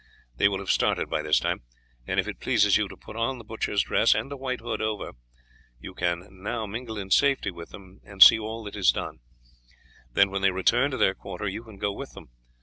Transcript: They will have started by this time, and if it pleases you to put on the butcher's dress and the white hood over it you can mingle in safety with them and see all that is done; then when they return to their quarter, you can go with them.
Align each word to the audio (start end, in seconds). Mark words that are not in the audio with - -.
They 0.37 0.47
will 0.49 0.57
have 0.57 0.71
started 0.71 1.11
by 1.11 1.21
this 1.21 1.39
time, 1.39 1.61
and 2.07 2.19
if 2.19 2.27
it 2.27 2.39
pleases 2.39 2.75
you 2.75 2.87
to 2.87 2.97
put 2.97 3.15
on 3.15 3.37
the 3.37 3.43
butcher's 3.43 3.83
dress 3.83 4.15
and 4.15 4.31
the 4.31 4.35
white 4.35 4.59
hood 4.59 4.81
over 4.81 5.09
it 5.09 5.15
you 5.79 5.93
can 5.93 6.27
mingle 6.71 6.97
in 6.97 7.11
safety 7.11 7.51
with 7.51 7.69
them 7.69 8.01
and 8.03 8.23
see 8.23 8.39
all 8.39 8.63
that 8.63 8.75
is 8.75 8.89
done; 8.89 9.19
then 10.11 10.31
when 10.31 10.41
they 10.41 10.49
return 10.49 10.89
to 10.89 10.97
their 10.97 11.13
quarter, 11.13 11.47
you 11.47 11.63
can 11.63 11.77
go 11.77 11.91
with 11.93 12.13
them. 12.13 12.31